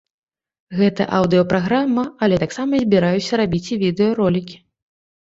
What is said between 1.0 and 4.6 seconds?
аўдыё-праграма, але таксама збіраюся рабіць і відэа ролікі.